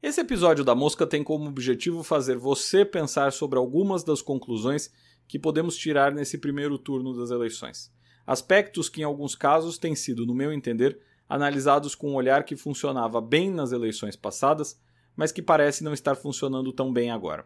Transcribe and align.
Esse 0.00 0.20
episódio 0.20 0.64
da 0.64 0.76
Mosca 0.76 1.04
tem 1.04 1.24
como 1.24 1.48
objetivo 1.48 2.04
fazer 2.04 2.38
você 2.38 2.84
pensar 2.84 3.32
sobre 3.32 3.58
algumas 3.58 4.04
das 4.04 4.22
conclusões 4.22 4.92
que 5.26 5.40
podemos 5.40 5.76
tirar 5.76 6.12
nesse 6.12 6.38
primeiro 6.38 6.78
turno 6.78 7.16
das 7.16 7.32
eleições. 7.32 7.92
Aspectos 8.24 8.88
que, 8.88 9.00
em 9.00 9.04
alguns 9.04 9.34
casos, 9.34 9.76
têm 9.76 9.96
sido, 9.96 10.24
no 10.24 10.36
meu 10.36 10.52
entender, 10.52 11.00
analisados 11.28 11.96
com 11.96 12.12
um 12.12 12.14
olhar 12.14 12.44
que 12.44 12.54
funcionava 12.54 13.20
bem 13.20 13.50
nas 13.50 13.72
eleições 13.72 14.14
passadas, 14.14 14.80
mas 15.16 15.32
que 15.32 15.42
parece 15.42 15.82
não 15.82 15.92
estar 15.92 16.14
funcionando 16.14 16.72
tão 16.72 16.92
bem 16.92 17.10
agora. 17.10 17.44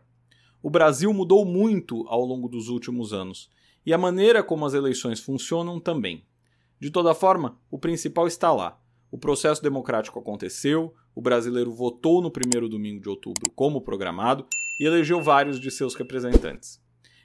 O 0.62 0.69
Brasil 0.69 1.11
mudou 1.11 1.46
muito 1.46 2.07
ao 2.07 2.23
longo 2.23 2.50
dos 2.50 2.69
últimos 2.69 3.14
anos, 3.14 3.48
e 3.84 3.95
a 3.95 3.98
maneira 3.98 4.43
como 4.43 4.66
as 4.66 4.75
eleições 4.75 5.21
funcionam 5.21 5.80
também. 5.80 6.27
De 6.79 6.91
toda 6.91 7.14
forma, 7.14 7.59
o 7.71 7.79
principal 7.79 8.27
está 8.27 8.53
lá. 8.53 8.79
O 9.11 9.16
processo 9.16 9.62
democrático 9.62 10.19
aconteceu, 10.19 10.95
o 11.14 11.20
brasileiro 11.20 11.72
votou 11.72 12.22
no 12.22 12.30
primeiro 12.30 12.68
domingo 12.68 13.00
de 13.00 13.08
outubro 13.08 13.50
como 13.54 13.80
programado 13.80 14.46
e 14.80 14.84
elegeu 14.84 15.20
vários 15.20 15.61
de 15.61 15.70
seus 15.70 15.94
representantes. 15.94 16.80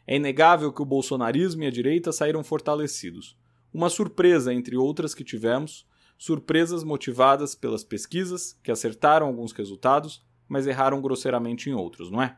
É 0.06 0.16
inegável 0.16 0.72
que 0.72 0.82
o 0.82 0.86
bolsonarismo 0.86 1.64
e 1.64 1.68
a 1.68 1.72
direita 1.72 2.12
saíram 2.12 2.44
fortalecidos. 2.44 3.38
Uma 3.74 3.90
surpresa 3.90 4.54
entre 4.54 4.78
outras 4.78 5.14
que 5.14 5.24
tivemos, 5.24 5.86
surpresas 6.18 6.84
motivadas 6.84 7.54
pelas 7.54 7.84
pesquisas, 7.84 8.58
que 8.64 8.72
acertaram 8.72 9.28
alguns 9.28 9.52
resultados, 9.52 10.26
mas 10.48 10.66
erraram 10.66 11.02
grosseiramente 11.02 11.70
em 11.70 11.74
outros, 11.74 12.10
não 12.10 12.22
é? 12.22 12.38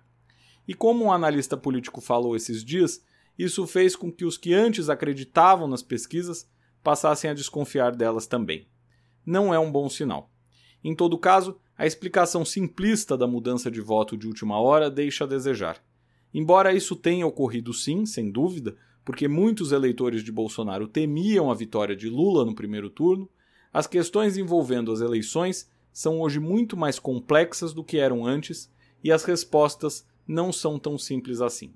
E 0.68 0.73
como 0.73 1.05
um 1.05 1.12
analista 1.12 1.55
político 1.55 2.02
falou 2.02 2.35
esses 2.35 2.63
dias, 2.63 3.04
isso 3.38 3.66
fez 3.66 3.95
com 3.95 4.12
que 4.12 4.26
os 4.26 4.38
que 4.38 4.54
antes 4.54 4.90
acreditavam 4.90 5.68
nas 5.68 5.81
pesquisas 5.81 6.49
passassem 6.84 7.29
a 7.29 7.34
desconfiar 7.34 7.95
delas 7.95 8.27
também 8.27 8.68
não 9.29 9.54
é 9.54 9.59
um 9.59 9.71
bom 9.71 9.88
sinal. 9.88 10.31
Em 10.84 10.96
todo 10.96 11.18
caso, 11.18 11.58
a 11.78 11.86
explicação 11.86 12.44
simplista 12.46 13.18
da 13.18 13.28
mudança 13.28 13.70
de 13.70 13.82
voto 13.82 14.18
de 14.18 14.28
última 14.28 14.60
hora 14.60 14.90
deixa 14.90 15.24
a 15.24 15.28
desejar. 15.28 15.84
Embora 16.34 16.74
isso 16.74 16.96
tenha 16.96 17.26
ocorrido 17.26 17.74
sim, 17.74 18.05
sem 18.05 18.32
dúvida, 18.32 18.76
porque 19.04 19.27
muitos 19.27 19.71
eleitores 19.71 20.24
de 20.24 20.32
Bolsonaro 20.32 20.88
temiam 20.88 21.49
a 21.49 21.55
vitória 21.55 21.96
de 21.96 22.10
Lula 22.10 22.46
no 22.46 22.55
primeiro 22.55 22.90
turno, 22.90 23.30
as 23.74 23.88
questões 23.88 24.38
envolvendo 24.38 24.91
as 24.91 25.02
eleições 25.02 25.70
são 25.91 26.21
hoje 26.21 26.40
muito 26.40 26.77
mais 26.77 26.99
complexas 26.99 27.74
do 27.74 27.84
que 27.84 27.98
eram 27.98 28.26
antes 28.26 28.71
e 29.04 29.12
as 29.12 29.24
respostas 29.24 30.05
não 30.27 30.52
são 30.52 30.80
tão 30.80 30.98
simples 30.98 31.41
assim. 31.41 31.74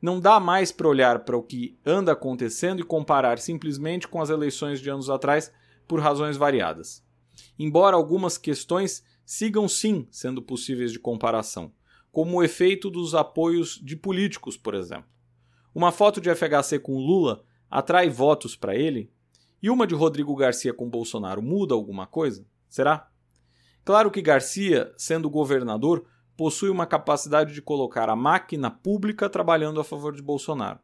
Não 0.00 0.20
dá 0.20 0.38
mais 0.38 0.70
para 0.70 0.88
olhar 0.88 1.20
para 1.20 1.36
o 1.36 1.42
que 1.42 1.76
anda 1.84 2.12
acontecendo 2.12 2.80
e 2.80 2.84
comparar 2.84 3.38
simplesmente 3.38 4.06
com 4.06 4.20
as 4.20 4.30
eleições 4.30 4.80
de 4.80 4.90
anos 4.90 5.10
atrás 5.10 5.52
por 5.86 6.00
razões 6.00 6.36
variadas. 6.36 7.03
Embora 7.58 7.96
algumas 7.96 8.38
questões 8.38 9.04
sigam 9.24 9.68
sim 9.68 10.06
sendo 10.10 10.42
possíveis 10.42 10.92
de 10.92 10.98
comparação, 10.98 11.72
como 12.12 12.36
o 12.36 12.42
efeito 12.42 12.90
dos 12.90 13.14
apoios 13.14 13.80
de 13.82 13.96
políticos, 13.96 14.56
por 14.56 14.74
exemplo. 14.74 15.08
Uma 15.74 15.90
foto 15.90 16.20
de 16.20 16.32
FHC 16.34 16.78
com 16.78 16.96
Lula 16.98 17.44
atrai 17.70 18.08
votos 18.08 18.54
para 18.54 18.76
ele? 18.76 19.10
E 19.60 19.68
uma 19.68 19.86
de 19.86 19.94
Rodrigo 19.94 20.34
Garcia 20.36 20.72
com 20.72 20.88
Bolsonaro 20.88 21.42
muda 21.42 21.74
alguma 21.74 22.06
coisa? 22.06 22.46
Será? 22.68 23.10
Claro 23.84 24.10
que 24.10 24.22
Garcia, 24.22 24.92
sendo 24.96 25.28
governador, 25.28 26.06
possui 26.36 26.68
uma 26.68 26.86
capacidade 26.86 27.52
de 27.52 27.62
colocar 27.62 28.08
a 28.08 28.16
máquina 28.16 28.70
pública 28.70 29.28
trabalhando 29.28 29.80
a 29.80 29.84
favor 29.84 30.14
de 30.14 30.22
Bolsonaro. 30.22 30.80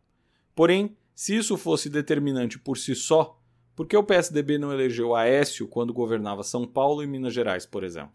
Porém, 0.55 0.97
se 1.15 1.37
isso 1.37 1.57
fosse 1.57 1.89
determinante 1.89 2.59
por 2.59 2.77
si 2.77 2.95
só, 2.95 3.40
por 3.81 3.87
que 3.87 3.97
o 3.97 4.05
PSDB 4.05 4.59
não 4.59 4.75
elegeu 4.75 5.15
Aécio 5.15 5.67
quando 5.67 5.91
governava 5.91 6.43
São 6.43 6.67
Paulo 6.67 7.03
e 7.03 7.07
Minas 7.07 7.33
Gerais, 7.33 7.65
por 7.65 7.83
exemplo? 7.83 8.13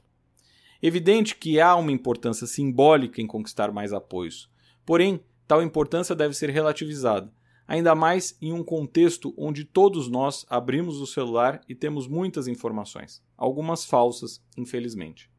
Evidente 0.80 1.36
que 1.36 1.60
há 1.60 1.76
uma 1.76 1.92
importância 1.92 2.46
simbólica 2.46 3.20
em 3.20 3.26
conquistar 3.26 3.72
mais 3.72 3.92
apoios, 3.92 4.48
porém, 4.86 5.20
tal 5.48 5.64
importância 5.64 6.14
deve 6.16 6.36
ser 6.36 6.52
relativizada, 6.52 7.34
ainda 7.68 7.96
mais 7.96 8.38
em 8.40 8.54
um 8.54 8.64
contexto 8.64 9.34
onde 9.36 9.66
todos 9.66 10.08
nós 10.08 10.46
abrimos 10.52 11.02
o 11.02 11.08
celular 11.08 11.60
e 11.68 11.74
temos 11.74 12.08
muitas 12.08 12.48
informações, 12.48 13.24
algumas 13.36 13.84
falsas, 13.84 14.40
infelizmente. 14.56 15.32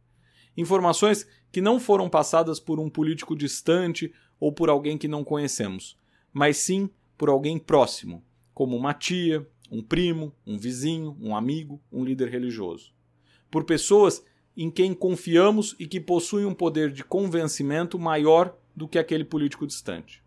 Informações 0.57 1.25
que 1.53 1.61
não 1.61 1.79
foram 1.79 2.11
passadas 2.11 2.59
por 2.59 2.81
um 2.81 2.91
político 2.91 3.37
distante 3.37 4.13
ou 4.41 4.53
por 4.53 4.71
alguém 4.71 4.99
que 4.99 5.07
não 5.07 5.23
conhecemos, 5.23 5.97
mas 6.33 6.57
sim 6.57 6.91
por 7.17 7.29
alguém 7.29 7.61
próximo, 7.61 8.25
como 8.57 8.75
uma 8.75 8.95
tia, 8.95 9.47
um 9.71 9.83
primo, 9.83 10.33
um 10.47 10.59
vizinho, 10.59 11.17
um 11.21 11.37
amigo, 11.37 11.81
um 11.91 12.05
líder 12.05 12.29
religioso. 12.29 12.93
Por 13.51 13.65
pessoas 13.65 14.25
em 14.57 14.71
quem 14.71 14.95
confiamos 14.95 15.77
e 15.79 15.87
que 15.87 16.01
possuem 16.01 16.47
um 16.47 16.55
poder 16.55 16.91
de 16.91 17.05
convencimento 17.05 17.99
maior 17.99 18.57
do 18.75 18.89
que 18.89 18.99
aquele 18.99 19.25
político 19.25 19.67
distante. 19.67 20.23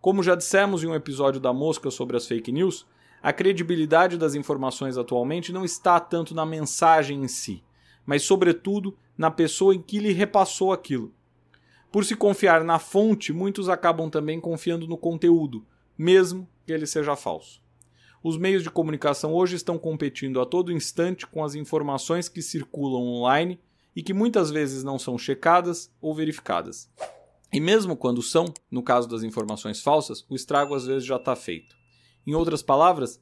Como 0.00 0.22
já 0.22 0.34
dissemos 0.34 0.84
em 0.84 0.86
um 0.86 0.94
episódio 0.94 1.40
da 1.40 1.52
Mosca 1.52 1.90
sobre 1.90 2.16
as 2.16 2.26
fake 2.26 2.52
news, 2.52 2.86
a 3.22 3.32
credibilidade 3.32 4.18
das 4.18 4.34
informações 4.34 4.98
atualmente 4.98 5.50
não 5.50 5.64
está 5.64 5.98
tanto 5.98 6.34
na 6.34 6.44
mensagem 6.44 7.24
em 7.24 7.28
si, 7.28 7.64
mas, 8.04 8.22
sobretudo, 8.22 8.98
na 9.16 9.30
pessoa 9.30 9.74
em 9.74 9.80
que 9.80 9.98
lhe 9.98 10.12
repassou 10.12 10.72
aquilo. 10.72 11.14
Por 11.90 12.04
se 12.04 12.14
confiar 12.14 12.62
na 12.62 12.78
fonte, 12.78 13.32
muitos 13.32 13.68
acabam 13.68 14.10
também 14.10 14.38
confiando 14.38 14.86
no 14.86 14.98
conteúdo, 14.98 15.64
mesmo 15.96 16.46
que 16.66 16.72
ele 16.72 16.86
seja 16.86 17.16
falso. 17.16 17.63
Os 18.26 18.38
meios 18.38 18.62
de 18.62 18.70
comunicação 18.70 19.34
hoje 19.34 19.54
estão 19.54 19.78
competindo 19.78 20.40
a 20.40 20.46
todo 20.46 20.72
instante 20.72 21.26
com 21.26 21.44
as 21.44 21.54
informações 21.54 22.26
que 22.26 22.40
circulam 22.40 23.02
online 23.02 23.60
e 23.94 24.02
que 24.02 24.14
muitas 24.14 24.50
vezes 24.50 24.82
não 24.82 24.98
são 24.98 25.18
checadas 25.18 25.92
ou 26.00 26.14
verificadas. 26.14 26.90
E 27.52 27.60
mesmo 27.60 27.94
quando 27.94 28.22
são, 28.22 28.46
no 28.70 28.82
caso 28.82 29.06
das 29.06 29.22
informações 29.22 29.82
falsas, 29.82 30.24
o 30.26 30.34
estrago 30.34 30.74
às 30.74 30.86
vezes 30.86 31.04
já 31.04 31.16
está 31.16 31.36
feito. 31.36 31.76
Em 32.26 32.34
outras 32.34 32.62
palavras, 32.62 33.20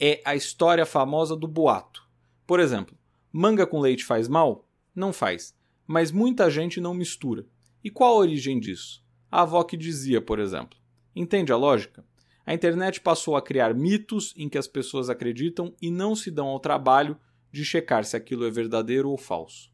é 0.00 0.20
a 0.24 0.34
história 0.34 0.84
famosa 0.84 1.36
do 1.36 1.46
boato. 1.46 2.02
Por 2.44 2.58
exemplo, 2.58 2.98
manga 3.32 3.64
com 3.64 3.78
leite 3.78 4.04
faz 4.04 4.26
mal? 4.26 4.68
Não 4.92 5.12
faz. 5.12 5.54
Mas 5.86 6.10
muita 6.10 6.50
gente 6.50 6.80
não 6.80 6.94
mistura. 6.94 7.46
E 7.84 7.90
qual 7.90 8.14
a 8.14 8.18
origem 8.18 8.58
disso? 8.58 9.04
A 9.30 9.42
avó 9.42 9.62
que 9.62 9.76
dizia, 9.76 10.20
por 10.20 10.40
exemplo. 10.40 10.76
Entende 11.14 11.52
a 11.52 11.56
lógica? 11.56 12.04
A 12.44 12.52
internet 12.52 13.00
passou 13.00 13.36
a 13.36 13.42
criar 13.42 13.74
mitos 13.74 14.34
em 14.36 14.48
que 14.48 14.58
as 14.58 14.66
pessoas 14.66 15.08
acreditam 15.08 15.74
e 15.80 15.90
não 15.90 16.16
se 16.16 16.30
dão 16.30 16.48
ao 16.48 16.58
trabalho 16.58 17.16
de 17.52 17.64
checar 17.64 18.04
se 18.04 18.16
aquilo 18.16 18.44
é 18.44 18.50
verdadeiro 18.50 19.10
ou 19.10 19.16
falso. 19.16 19.70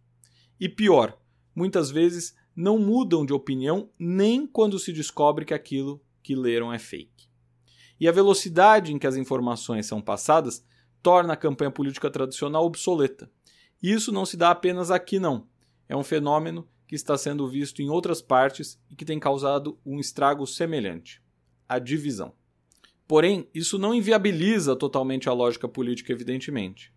E 0.60 0.68
pior, 0.68 1.18
muitas 1.54 1.90
vezes 1.90 2.36
não 2.54 2.78
mudam 2.78 3.24
de 3.24 3.32
opinião 3.32 3.88
nem 3.98 4.46
quando 4.46 4.78
se 4.78 4.92
descobre 4.92 5.44
que 5.44 5.54
aquilo 5.54 6.02
que 6.22 6.34
leram 6.34 6.72
é 6.72 6.78
fake. 6.78 7.28
E 8.00 8.06
a 8.06 8.12
velocidade 8.12 8.92
em 8.92 8.98
que 8.98 9.06
as 9.06 9.16
informações 9.16 9.86
são 9.86 10.00
passadas 10.00 10.64
torna 11.02 11.32
a 11.32 11.36
campanha 11.36 11.70
política 11.70 12.10
tradicional 12.10 12.64
obsoleta. 12.64 13.30
E 13.82 13.92
isso 13.92 14.12
não 14.12 14.26
se 14.26 14.36
dá 14.36 14.50
apenas 14.50 14.90
aqui, 14.90 15.18
não. 15.18 15.46
É 15.88 15.96
um 15.96 16.02
fenômeno 16.02 16.68
que 16.86 16.94
está 16.94 17.16
sendo 17.16 17.48
visto 17.48 17.80
em 17.80 17.88
outras 17.88 18.20
partes 18.20 18.80
e 18.90 18.96
que 18.96 19.04
tem 19.04 19.18
causado 19.18 19.78
um 19.86 19.98
estrago 19.98 20.46
semelhante: 20.46 21.22
a 21.68 21.78
divisão. 21.78 22.34
Porém, 23.08 23.48
isso 23.54 23.78
não 23.78 23.94
inviabiliza 23.94 24.76
totalmente 24.76 25.30
a 25.30 25.32
lógica 25.32 25.66
política, 25.66 26.12
evidentemente. 26.12 26.92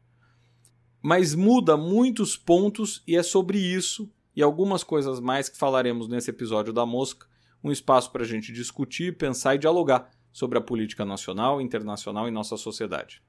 Mas 1.02 1.34
muda 1.34 1.78
muitos 1.78 2.36
pontos 2.36 3.02
e 3.08 3.16
é 3.16 3.24
sobre 3.24 3.58
isso 3.58 4.12
e 4.36 4.44
algumas 4.44 4.84
coisas 4.84 5.22
mais 5.22 5.48
que 5.48 5.58
falaremos 5.58 6.10
nesse 6.10 6.30
episódio 6.30 6.74
da 6.74 6.86
Mosca, 6.86 7.26
um 7.64 7.72
espaço 7.72 8.12
para 8.12 8.24
a 8.24 8.28
gente 8.28 8.52
discutir, 8.52 9.18
pensar 9.18 9.56
e 9.56 9.58
dialogar 9.58 10.10
sobre 10.34 10.58
a 10.58 10.62
política 10.62 11.06
nacional, 11.06 11.62
internacional 11.62 12.28
e 12.28 12.32
nossa 12.32 12.58
sociedade. 12.58 13.22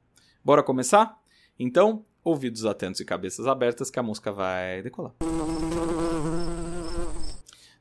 Bora 0.44 0.62
começar? 0.62 1.20
Então, 1.58 2.04
ouvidos 2.24 2.64
atentos 2.64 3.00
e 3.00 3.04
cabeças 3.04 3.46
abertas 3.46 3.90
que 3.90 4.00
a 4.00 4.02
mosca 4.02 4.32
vai 4.32 4.82
decolar. 4.82 5.14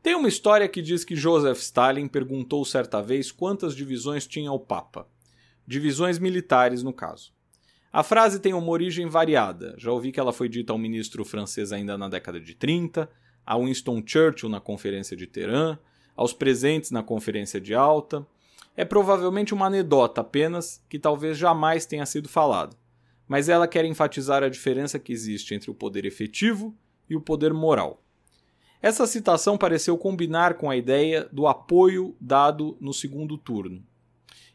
Tem 0.04 0.16
uma 0.16 0.28
história 0.28 0.68
que 0.68 0.82
diz 0.82 1.04
que 1.04 1.16
Joseph 1.16 1.60
Stalin 1.60 2.08
perguntou 2.08 2.66
certa 2.66 3.04
vez 3.04 3.32
quantas 3.32 3.76
divisões 3.76 4.26
tinha 4.26 4.52
o 4.52 4.60
Papa. 4.60 5.08
Divisões 5.68 6.18
militares, 6.18 6.82
no 6.82 6.92
caso. 6.92 7.32
A 7.94 8.02
frase 8.02 8.40
tem 8.40 8.52
uma 8.52 8.72
origem 8.72 9.06
variada. 9.08 9.76
Já 9.78 9.92
ouvi 9.92 10.12
que 10.12 10.20
ela 10.20 10.34
foi 10.34 10.50
dita 10.50 10.74
ao 10.74 10.80
ministro 10.80 11.24
francês 11.24 11.72
ainda 11.72 12.00
na 12.00 12.10
década 12.10 12.40
de 12.40 12.56
30, 12.56 13.08
a 13.46 13.58
Winston 13.58 14.02
Churchill 14.04 14.50
na 14.50 14.60
Conferência 14.60 15.16
de 15.16 15.28
Teherã, 15.28 15.78
aos 16.16 16.34
presentes 16.34 16.90
na 16.90 17.04
Conferência 17.04 17.62
de 17.62 17.76
Alta. 17.76 18.26
É 18.76 18.84
provavelmente 18.84 19.54
uma 19.54 19.68
anedota 19.68 20.22
apenas 20.22 20.84
que 20.90 20.98
talvez 20.98 21.38
jamais 21.38 21.86
tenha 21.86 22.08
sido 22.08 22.28
falada, 22.28 22.76
mas 23.28 23.50
ela 23.50 23.68
quer 23.68 23.86
enfatizar 23.86 24.42
a 24.42 24.50
diferença 24.50 24.98
que 24.98 25.14
existe 25.14 25.54
entre 25.54 25.70
o 25.70 25.76
poder 25.76 26.06
efetivo 26.06 26.76
e 27.08 27.16
o 27.16 27.22
poder 27.22 27.54
moral. 27.54 28.02
Essa 28.82 29.06
citação 29.06 29.58
pareceu 29.58 29.98
combinar 29.98 30.56
com 30.56 30.70
a 30.70 30.76
ideia 30.76 31.30
do 31.32 31.46
apoio 31.46 32.16
dado 32.20 32.76
no 32.82 32.94
segundo 32.94 33.38
turno. 33.38 33.84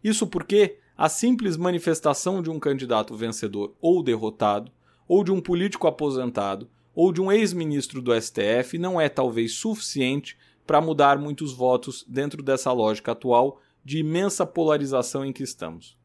Isso 0.02 0.26
porque 0.26 0.78
a 0.96 1.08
simples 1.08 1.56
manifestação 1.56 2.42
de 2.42 2.50
um 2.50 2.58
candidato 2.58 3.14
vencedor 3.14 3.74
ou 3.80 4.02
derrotado, 4.02 4.72
ou 5.06 5.22
de 5.22 5.30
um 5.30 5.40
político 5.40 5.86
aposentado, 5.86 6.68
ou 6.94 7.12
de 7.12 7.20
um 7.20 7.30
ex-ministro 7.30 8.02
do 8.02 8.18
STF 8.20 8.78
não 8.78 9.00
é 9.00 9.08
talvez 9.08 9.52
suficiente 9.52 10.36
para 10.66 10.80
mudar 10.80 11.18
muitos 11.18 11.52
votos 11.52 12.04
dentro 12.08 12.42
dessa 12.42 12.72
lógica 12.72 13.12
atual 13.12 13.60
de 13.84 13.98
imensa 13.98 14.44
polarização 14.44 15.24
em 15.24 15.32
que 15.32 15.44
estamos. 15.44 15.96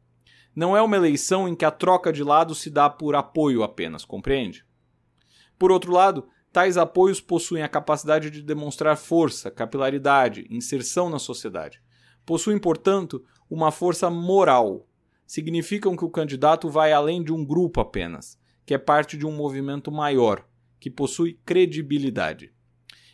Não 0.54 0.76
é 0.76 0.82
uma 0.82 0.96
eleição 0.96 1.48
em 1.48 1.56
que 1.56 1.64
a 1.64 1.70
troca 1.70 2.12
de 2.12 2.22
lado 2.22 2.54
se 2.54 2.70
dá 2.70 2.88
por 2.88 3.16
apoio 3.16 3.62
apenas, 3.62 4.04
compreende? 4.04 4.64
Por 5.58 5.72
outro 5.72 5.90
lado, 5.90 6.28
tais 6.52 6.76
apoios 6.76 7.20
possuem 7.20 7.62
a 7.62 7.68
capacidade 7.68 8.30
de 8.30 8.42
demonstrar 8.42 8.96
força, 8.96 9.50
capilaridade, 9.50 10.46
inserção 10.50 11.08
na 11.08 11.18
sociedade. 11.18 11.80
Possuem, 12.26 12.58
portanto, 12.58 13.24
uma 13.48 13.72
força 13.72 14.10
moral. 14.10 14.86
Significam 15.26 15.96
que 15.96 16.04
o 16.04 16.10
candidato 16.10 16.68
vai 16.68 16.92
além 16.92 17.22
de 17.22 17.32
um 17.32 17.44
grupo 17.44 17.80
apenas, 17.80 18.38
que 18.66 18.74
é 18.74 18.78
parte 18.78 19.16
de 19.16 19.26
um 19.26 19.32
movimento 19.32 19.90
maior, 19.90 20.46
que 20.78 20.90
possui 20.90 21.40
credibilidade. 21.44 22.52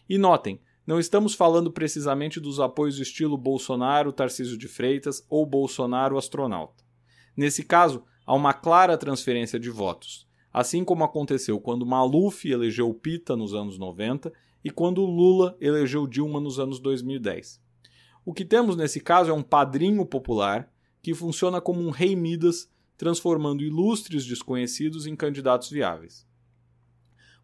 E 0.09 0.19
notem, 0.19 0.61
não 0.85 0.99
estamos 0.99 1.35
falando 1.35 1.71
precisamente 1.71 2.41
dos 2.41 2.59
apoios 2.59 2.99
estilo 2.99 3.37
Bolsonaro, 3.37 4.13
Tarcísio 4.13 4.59
de 4.59 4.67
Freitas 4.67 5.25
ou 5.29 5.47
Bolsonaro 5.47 6.19
astronauta. 6.19 6.83
Nesse 7.37 7.63
caso, 7.63 8.05
há 8.27 8.35
uma 8.35 8.53
clara 8.53 8.99
transferência 8.99 9.61
de 9.61 9.71
votos, 9.71 10.28
assim 10.59 10.83
como 10.83 11.05
aconteceu 11.05 11.61
quando 11.61 11.87
Maluf 11.87 12.45
elegeu 12.51 12.93
Pita 12.93 13.37
nos 13.37 13.55
anos 13.55 13.79
90 13.79 14.33
e 14.65 14.71
quando 14.71 15.07
Lula 15.07 15.57
elegeu 15.61 16.05
Dilma 16.05 16.41
nos 16.41 16.59
anos 16.59 16.81
2010. 16.81 17.63
O 18.25 18.35
que 18.35 18.45
temos 18.45 18.75
nesse 18.75 18.99
caso 18.99 19.31
é 19.31 19.33
um 19.33 19.41
padrinho 19.41 20.05
popular 20.05 20.69
que 21.01 21.15
funciona 21.15 21.61
como 21.61 21.81
um 21.81 21.91
rei 21.91 22.17
Midas, 22.17 22.69
transformando 22.97 23.63
ilustres 23.63 24.27
desconhecidos 24.27 25.07
em 25.07 25.15
candidatos 25.15 25.71
viáveis. 25.71 26.27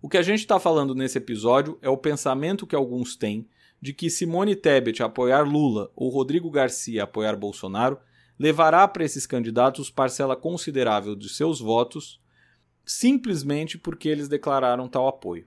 O 0.03 0.09
que 0.09 0.19
a 0.19 0.23
gente 0.23 0.41
está 0.41 0.59
falando 0.59 0.93
nesse 0.93 1.17
episódio 1.17 1.79
é 1.81 1.89
o 1.89 1.97
pensamento 1.97 2.67
que 2.67 2.75
alguns 2.75 3.15
têm 3.15 3.49
de 3.81 3.93
que 3.93 4.11
Simone 4.11 4.57
Tebet 4.57 5.05
apoiar 5.05 5.49
Lula 5.49 5.89
ou 5.95 6.11
Rodrigo 6.11 6.51
Garcia 6.51 7.05
apoiar 7.05 7.37
Bolsonaro 7.37 7.97
levará 8.37 8.89
para 8.89 9.05
esses 9.05 9.25
candidatos 9.25 9.89
parcela 9.89 10.35
considerável 10.35 11.15
de 11.15 11.29
seus 11.29 11.61
votos 11.61 12.24
simplesmente 12.85 13.79
porque 13.79 14.09
eles 14.09 14.29
declararam 14.29 14.89
tal 14.89 15.09
apoio. 15.09 15.47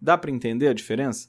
Dá 0.00 0.16
para 0.16 0.30
entender 0.30 0.68
a 0.68 0.74
diferença? 0.74 1.28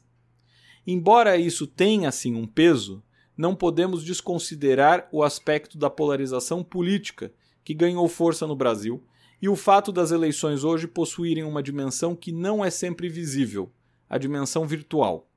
Embora 0.86 1.38
isso 1.38 1.68
tenha 1.68 2.10
assim 2.10 2.36
um 2.36 2.46
peso, 2.46 3.04
não 3.38 3.56
podemos 3.56 4.04
desconsiderar 4.04 5.08
o 5.12 5.24
aspecto 5.24 5.78
da 5.78 5.90
polarização 5.90 6.64
política 6.64 7.32
que 7.64 7.74
ganhou 7.74 8.08
força 8.08 8.48
no 8.48 8.56
Brasil 8.56 9.04
e 9.42 9.48
o 9.48 9.56
fato 9.56 9.92
das 9.92 10.12
eleições 10.12 10.64
hoje 10.64 10.88
possuírem 10.88 11.44
uma 11.44 11.62
dimensão 11.62 12.16
que 12.16 12.32
não 12.32 12.66
é 12.66 12.70
sempre 12.70 13.08
visível, 13.08 13.72
a 14.10 14.18
dimensão 14.18 14.66
virtual. 14.66 15.30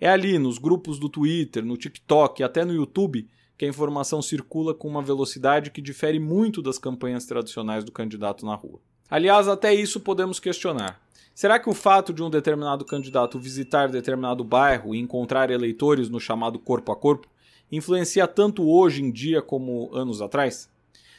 É 0.00 0.08
ali, 0.08 0.38
nos 0.38 0.58
grupos 0.58 0.98
do 0.98 1.08
Twitter, 1.08 1.64
no 1.64 1.76
TikTok 1.76 2.40
e 2.40 2.44
até 2.44 2.64
no 2.64 2.74
YouTube, 2.74 3.28
que 3.56 3.64
a 3.64 3.68
informação 3.68 4.20
circula 4.20 4.74
com 4.74 4.88
uma 4.88 5.02
velocidade 5.02 5.70
que 5.70 5.80
difere 5.80 6.18
muito 6.18 6.62
das 6.62 6.78
campanhas 6.78 7.24
tradicionais 7.24 7.84
do 7.84 7.92
candidato 7.92 8.44
na 8.44 8.54
rua. 8.54 8.80
Aliás, 9.08 9.46
até 9.46 9.72
isso 9.72 10.00
podemos 10.00 10.40
questionar. 10.40 11.00
Será 11.32 11.60
que 11.60 11.68
o 11.68 11.74
fato 11.74 12.12
de 12.12 12.22
um 12.22 12.30
determinado 12.30 12.84
candidato 12.84 13.38
visitar 13.38 13.88
determinado 13.88 14.42
bairro 14.42 14.94
e 14.94 14.98
encontrar 14.98 15.50
eleitores 15.50 16.08
no 16.08 16.18
chamado 16.18 16.58
corpo 16.58 16.90
a 16.90 16.96
corpo 16.96 17.28
influencia 17.70 18.26
tanto 18.26 18.68
hoje 18.68 19.02
em 19.02 19.12
dia 19.12 19.40
como 19.42 19.94
anos 19.94 20.20
atrás? 20.20 20.68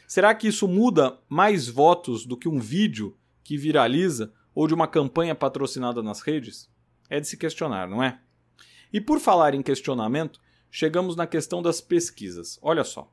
Será 0.06 0.34
que 0.34 0.48
isso 0.48 0.66
muda 0.66 1.18
mais 1.28 1.68
votos 1.68 2.26
do 2.26 2.36
que 2.36 2.48
um 2.48 2.58
vídeo 2.58 3.16
que 3.44 3.56
viraliza 3.56 4.32
ou 4.54 4.66
de 4.66 4.74
uma 4.74 4.86
campanha 4.86 5.34
patrocinada 5.34 6.02
nas 6.02 6.20
redes? 6.20 6.68
É 7.08 7.20
de 7.20 7.26
se 7.26 7.36
questionar, 7.36 7.88
não 7.88 8.02
é? 8.02 8.18
E 8.92 9.00
por 9.00 9.20
falar 9.20 9.54
em 9.54 9.62
questionamento, 9.62 10.40
chegamos 10.70 11.14
na 11.14 11.26
questão 11.26 11.62
das 11.62 11.80
pesquisas. 11.80 12.58
Olha 12.60 12.84
só. 12.84 13.10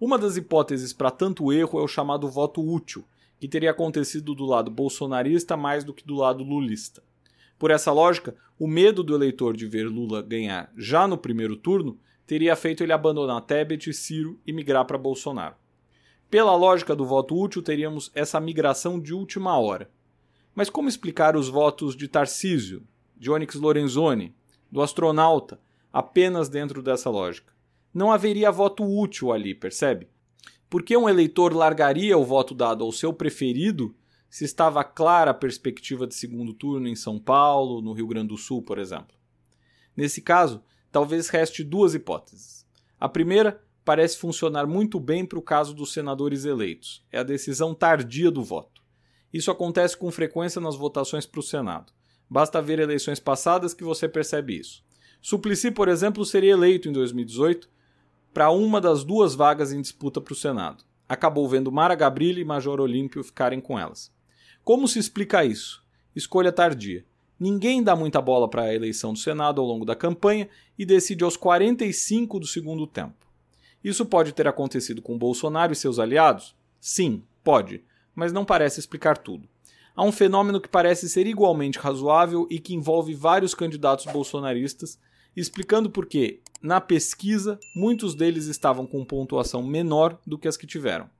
Uma 0.00 0.18
das 0.18 0.36
hipóteses 0.36 0.92
para 0.92 1.10
tanto 1.10 1.52
erro 1.52 1.80
é 1.80 1.82
o 1.82 1.88
chamado 1.88 2.28
voto 2.28 2.60
útil, 2.60 3.04
que 3.44 3.48
teria 3.48 3.72
acontecido 3.72 4.34
do 4.34 4.46
lado 4.46 4.70
bolsonarista 4.70 5.54
mais 5.54 5.84
do 5.84 5.92
que 5.92 6.02
do 6.02 6.14
lado 6.14 6.42
lulista. 6.42 7.02
Por 7.58 7.70
essa 7.70 7.92
lógica, 7.92 8.34
o 8.58 8.66
medo 8.66 9.02
do 9.02 9.14
eleitor 9.14 9.54
de 9.54 9.66
ver 9.66 9.84
Lula 9.84 10.22
ganhar 10.22 10.72
já 10.78 11.06
no 11.06 11.18
primeiro 11.18 11.54
turno 11.54 11.98
teria 12.26 12.56
feito 12.56 12.82
ele 12.82 12.90
abandonar 12.94 13.42
Tebet 13.42 13.90
e 13.90 13.92
Ciro 13.92 14.40
e 14.46 14.52
migrar 14.52 14.86
para 14.86 14.96
Bolsonaro. 14.96 15.56
Pela 16.30 16.56
lógica 16.56 16.96
do 16.96 17.04
voto 17.04 17.38
útil, 17.38 17.60
teríamos 17.60 18.10
essa 18.14 18.40
migração 18.40 18.98
de 18.98 19.12
última 19.12 19.58
hora. 19.58 19.90
Mas 20.54 20.70
como 20.70 20.88
explicar 20.88 21.36
os 21.36 21.50
votos 21.50 21.94
de 21.94 22.08
Tarcísio, 22.08 22.82
de 23.14 23.30
Onyx 23.30 23.56
Lorenzoni, 23.56 24.34
do 24.72 24.80
astronauta, 24.80 25.60
apenas 25.92 26.48
dentro 26.48 26.82
dessa 26.82 27.10
lógica? 27.10 27.52
Não 27.92 28.10
haveria 28.10 28.50
voto 28.50 28.82
útil 28.84 29.32
ali, 29.32 29.54
percebe? 29.54 30.08
Porque 30.74 30.96
um 30.96 31.08
eleitor 31.08 31.54
largaria 31.54 32.18
o 32.18 32.24
voto 32.24 32.52
dado 32.52 32.82
ao 32.82 32.90
seu 32.90 33.12
preferido 33.12 33.94
se 34.28 34.44
estava 34.44 34.82
clara 34.82 35.30
a 35.30 35.34
perspectiva 35.34 36.04
de 36.04 36.16
segundo 36.16 36.52
turno 36.52 36.88
em 36.88 36.96
São 36.96 37.16
Paulo, 37.16 37.80
no 37.80 37.92
Rio 37.92 38.08
Grande 38.08 38.30
do 38.30 38.36
Sul, 38.36 38.60
por 38.60 38.80
exemplo? 38.80 39.16
Nesse 39.96 40.20
caso, 40.20 40.60
talvez 40.90 41.28
reste 41.28 41.62
duas 41.62 41.94
hipóteses. 41.94 42.66
A 42.98 43.08
primeira 43.08 43.62
parece 43.84 44.18
funcionar 44.18 44.66
muito 44.66 44.98
bem 44.98 45.24
para 45.24 45.38
o 45.38 45.42
caso 45.42 45.72
dos 45.74 45.92
senadores 45.92 46.44
eleitos. 46.44 47.06
É 47.12 47.20
a 47.20 47.22
decisão 47.22 47.72
tardia 47.72 48.28
do 48.28 48.42
voto. 48.42 48.82
Isso 49.32 49.52
acontece 49.52 49.96
com 49.96 50.10
frequência 50.10 50.60
nas 50.60 50.74
votações 50.74 51.24
para 51.24 51.38
o 51.38 51.44
Senado. 51.44 51.92
Basta 52.28 52.60
ver 52.60 52.80
eleições 52.80 53.20
passadas 53.20 53.74
que 53.74 53.84
você 53.84 54.08
percebe 54.08 54.58
isso. 54.58 54.82
Suplicy, 55.22 55.70
por 55.70 55.86
exemplo, 55.86 56.24
seria 56.24 56.50
eleito 56.50 56.88
em 56.88 56.92
2018 56.92 57.72
para 58.34 58.50
uma 58.50 58.80
das 58.80 59.04
duas 59.04 59.36
vagas 59.36 59.72
em 59.72 59.80
disputa 59.80 60.20
para 60.20 60.32
o 60.32 60.36
Senado. 60.36 60.82
Acabou 61.08 61.48
vendo 61.48 61.70
Mara 61.70 61.94
Gabrilli 61.94 62.40
e 62.40 62.44
Major 62.44 62.80
Olímpio 62.80 63.22
ficarem 63.22 63.60
com 63.60 63.78
elas. 63.78 64.12
Como 64.64 64.88
se 64.88 64.98
explica 64.98 65.44
isso? 65.44 65.84
Escolha 66.16 66.50
tardia. 66.50 67.06
Ninguém 67.38 67.80
dá 67.80 67.94
muita 67.94 68.20
bola 68.20 68.50
para 68.50 68.62
a 68.62 68.74
eleição 68.74 69.12
do 69.12 69.18
Senado 69.20 69.60
ao 69.60 69.66
longo 69.66 69.84
da 69.84 69.94
campanha 69.94 70.48
e 70.76 70.84
decide 70.84 71.22
aos 71.22 71.36
45 71.36 72.40
do 72.40 72.46
segundo 72.46 72.88
tempo. 72.88 73.24
Isso 73.84 74.04
pode 74.04 74.32
ter 74.32 74.48
acontecido 74.48 75.00
com 75.00 75.16
Bolsonaro 75.16 75.72
e 75.72 75.76
seus 75.76 76.00
aliados? 76.00 76.56
Sim, 76.80 77.22
pode, 77.44 77.84
mas 78.14 78.32
não 78.32 78.44
parece 78.44 78.80
explicar 78.80 79.16
tudo. 79.16 79.48
Há 79.94 80.02
um 80.02 80.10
fenômeno 80.10 80.60
que 80.60 80.68
parece 80.68 81.08
ser 81.08 81.26
igualmente 81.26 81.78
razoável 81.78 82.48
e 82.50 82.58
que 82.58 82.74
envolve 82.74 83.14
vários 83.14 83.54
candidatos 83.54 84.06
bolsonaristas, 84.06 84.98
explicando 85.40 85.90
por 85.90 86.06
que, 86.06 86.40
na 86.62 86.80
pesquisa, 86.80 87.58
muitos 87.74 88.14
deles 88.14 88.46
estavam 88.46 88.86
com 88.86 89.04
pontuação 89.04 89.62
menor 89.62 90.18
do 90.26 90.38
que 90.38 90.48
as 90.48 90.56
que 90.56 90.66
tiveram. 90.66 91.10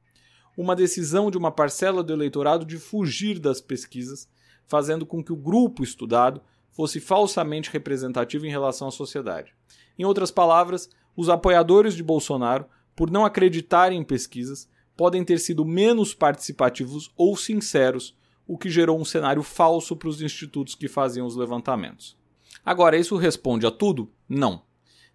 Uma 0.56 0.76
decisão 0.76 1.30
de 1.30 1.36
uma 1.36 1.50
parcela 1.50 2.02
do 2.02 2.12
eleitorado 2.12 2.64
de 2.64 2.78
fugir 2.78 3.38
das 3.38 3.60
pesquisas, 3.60 4.28
fazendo 4.66 5.04
com 5.04 5.22
que 5.22 5.32
o 5.32 5.36
grupo 5.36 5.82
estudado 5.82 6.40
fosse 6.70 7.00
falsamente 7.00 7.70
representativo 7.70 8.46
em 8.46 8.50
relação 8.50 8.88
à 8.88 8.90
sociedade. 8.90 9.52
Em 9.98 10.04
outras 10.04 10.30
palavras, 10.30 10.88
os 11.16 11.28
apoiadores 11.28 11.94
de 11.94 12.02
Bolsonaro, 12.02 12.66
por 12.96 13.10
não 13.10 13.24
acreditarem 13.24 14.00
em 14.00 14.04
pesquisas, 14.04 14.68
podem 14.96 15.24
ter 15.24 15.38
sido 15.38 15.64
menos 15.64 16.14
participativos 16.14 17.12
ou 17.16 17.36
sinceros, 17.36 18.16
o 18.46 18.58
que 18.58 18.70
gerou 18.70 18.98
um 18.98 19.04
cenário 19.04 19.42
falso 19.42 19.96
para 19.96 20.08
os 20.08 20.20
institutos 20.20 20.74
que 20.74 20.88
faziam 20.88 21.26
os 21.26 21.36
levantamentos. 21.36 22.16
Agora, 22.64 22.96
isso 22.96 23.16
responde 23.16 23.66
a 23.66 23.70
tudo? 23.70 24.10
Não. 24.28 24.62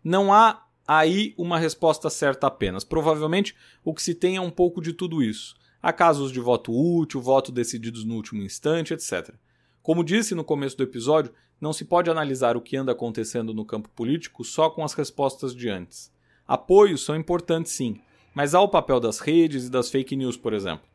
Não 0.04 0.32
há 0.32 0.66
aí 0.88 1.34
uma 1.38 1.58
resposta 1.58 2.10
certa 2.10 2.48
apenas. 2.48 2.84
Provavelmente 2.84 3.56
o 3.84 3.94
que 3.94 4.04
se 4.04 4.14
tem 4.14 4.36
é 4.36 4.42
um 4.42 4.52
pouco 4.52 4.82
de 4.82 4.94
tudo 4.94 5.24
isso. 5.24 5.56
Há 5.82 5.94
casos 5.94 6.32
de 6.32 6.40
voto 6.40 6.72
útil, 6.74 7.22
voto 7.22 7.52
decididos 7.52 8.04
no 8.04 8.16
último 8.16 8.42
instante, 8.42 8.94
etc. 8.94 9.34
Como 9.82 10.04
disse 10.04 10.36
no 10.36 10.44
começo 10.44 10.78
do 10.78 10.84
episódio, 10.84 11.34
não 11.60 11.74
se 11.74 11.86
pode 11.86 12.10
analisar 12.10 12.56
o 12.56 12.62
que 12.62 12.78
anda 12.78 12.92
acontecendo 12.92 13.54
no 13.54 13.66
campo 13.66 13.90
político 13.90 14.44
só 14.44 14.70
com 14.70 14.84
as 14.84 14.94
respostas 14.94 15.56
de 15.56 15.70
antes. 15.70 16.12
Apoios 16.48 17.04
são 17.04 17.16
importantes 17.16 17.72
sim, 17.72 18.00
mas 18.34 18.54
há 18.54 18.62
o 18.62 18.70
papel 18.70 19.00
das 19.00 19.20
redes 19.20 19.66
e 19.66 19.70
das 19.70 19.90
fake 19.90 20.16
news, 20.16 20.38
por 20.38 20.54
exemplo. 20.54 20.88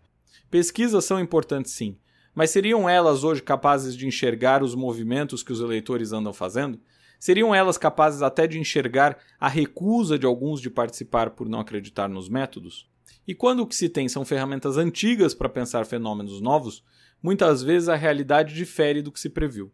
Pesquisas 0.50 1.04
são 1.04 1.20
importantes 1.20 1.72
sim, 1.72 1.96
mas 2.34 2.50
seriam 2.50 2.88
elas 2.88 3.24
hoje 3.24 3.42
capazes 3.42 3.96
de 3.96 4.06
enxergar 4.06 4.62
os 4.62 4.74
movimentos 4.74 5.42
que 5.42 5.52
os 5.52 5.60
eleitores 5.60 6.12
andam 6.12 6.32
fazendo? 6.32 6.80
Seriam 7.18 7.54
elas 7.54 7.78
capazes 7.78 8.22
até 8.22 8.46
de 8.46 8.58
enxergar 8.58 9.16
a 9.38 9.48
recusa 9.48 10.18
de 10.18 10.26
alguns 10.26 10.60
de 10.60 10.68
participar 10.68 11.30
por 11.30 11.48
não 11.48 11.60
acreditar 11.60 12.08
nos 12.08 12.28
métodos? 12.28 12.88
E 13.26 13.34
quando 13.34 13.60
o 13.60 13.66
que 13.66 13.76
se 13.76 13.88
tem 13.88 14.08
são 14.08 14.24
ferramentas 14.24 14.76
antigas 14.76 15.34
para 15.34 15.48
pensar 15.48 15.86
fenômenos 15.86 16.40
novos, 16.40 16.84
muitas 17.22 17.62
vezes 17.62 17.88
a 17.88 17.96
realidade 17.96 18.54
difere 18.54 19.00
do 19.00 19.12
que 19.12 19.20
se 19.20 19.30
previu 19.30 19.72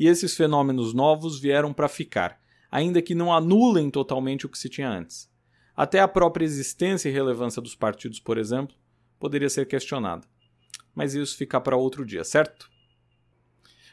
e 0.00 0.06
esses 0.08 0.34
fenômenos 0.34 0.94
novos 0.94 1.38
vieram 1.38 1.74
para 1.74 1.86
ficar, 1.86 2.40
ainda 2.70 3.02
que 3.02 3.14
não 3.14 3.30
anulem 3.30 3.90
totalmente 3.90 4.46
o 4.46 4.48
que 4.48 4.58
se 4.58 4.70
tinha 4.70 4.88
antes. 4.88 5.30
Até 5.76 6.00
a 6.00 6.08
própria 6.08 6.42
existência 6.42 7.10
e 7.10 7.12
relevância 7.12 7.60
dos 7.60 7.74
partidos, 7.74 8.18
por 8.18 8.38
exemplo, 8.38 8.74
poderia 9.18 9.50
ser 9.50 9.68
questionada. 9.68 10.26
Mas 11.00 11.14
isso 11.14 11.34
fica 11.34 11.58
para 11.58 11.78
outro 11.78 12.04
dia, 12.04 12.22
certo? 12.22 12.68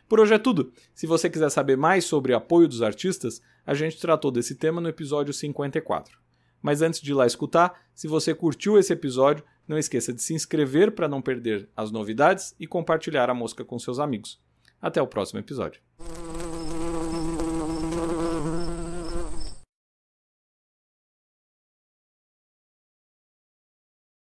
Por 0.09 0.19
hoje 0.19 0.33
é 0.33 0.37
tudo. 0.37 0.73
Se 0.93 1.07
você 1.07 1.29
quiser 1.29 1.49
saber 1.49 1.77
mais 1.77 2.03
sobre 2.03 2.33
apoio 2.33 2.67
dos 2.67 2.81
artistas, 2.81 3.41
a 3.65 3.73
gente 3.73 3.97
tratou 3.97 4.29
desse 4.29 4.55
tema 4.55 4.81
no 4.81 4.89
episódio 4.89 5.33
54. 5.33 6.19
Mas 6.61 6.81
antes 6.81 6.99
de 6.99 7.11
ir 7.11 7.13
lá 7.13 7.25
escutar, 7.25 7.79
se 7.95 8.09
você 8.09 8.35
curtiu 8.35 8.77
esse 8.77 8.91
episódio, 8.91 9.45
não 9.65 9.77
esqueça 9.77 10.11
de 10.11 10.21
se 10.21 10.33
inscrever 10.33 10.91
para 10.91 11.07
não 11.07 11.21
perder 11.21 11.69
as 11.77 11.91
novidades 11.91 12.53
e 12.59 12.67
compartilhar 12.67 13.29
a 13.29 13.33
mosca 13.33 13.63
com 13.63 13.79
seus 13.79 13.99
amigos. 13.99 14.37
Até 14.81 15.01
o 15.01 15.07
próximo 15.07 15.39
episódio. 15.39 15.79